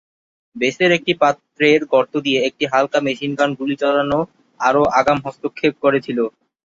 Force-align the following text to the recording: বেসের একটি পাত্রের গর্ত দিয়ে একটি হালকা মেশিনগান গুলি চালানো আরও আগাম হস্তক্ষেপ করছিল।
বেসের 0.55 0.91
একটি 0.97 1.13
পাত্রের 1.21 1.81
গর্ত 1.93 2.13
দিয়ে 2.25 2.39
একটি 2.47 2.63
হালকা 2.71 2.99
মেশিনগান 3.01 3.49
গুলি 3.59 3.75
চালানো 3.81 4.19
আরও 4.59 4.81
আগাম 4.99 5.17
হস্তক্ষেপ 5.25 5.73
করছিল। 5.83 6.19